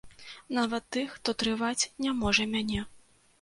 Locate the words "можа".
2.23-2.49